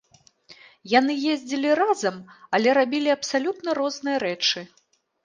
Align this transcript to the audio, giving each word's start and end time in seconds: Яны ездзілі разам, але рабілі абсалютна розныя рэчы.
Яны 0.99 1.13
ездзілі 1.33 1.75
разам, 1.79 2.17
але 2.59 2.69
рабілі 2.79 3.13
абсалютна 3.17 3.69
розныя 3.81 4.17
рэчы. 4.25 4.65